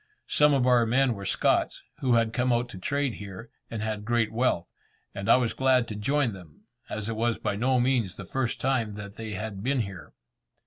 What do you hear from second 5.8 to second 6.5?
to join